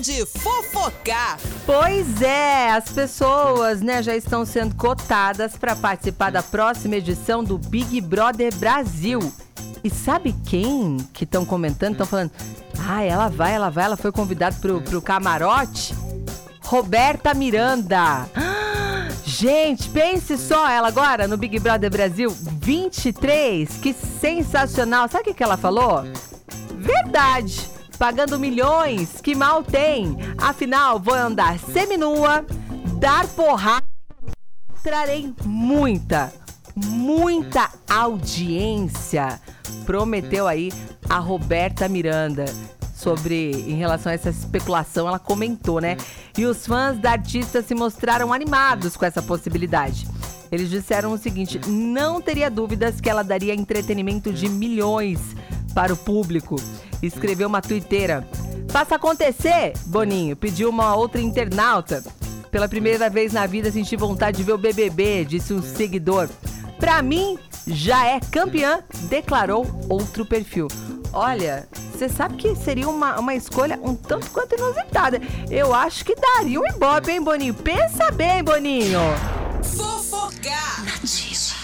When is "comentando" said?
11.44-11.92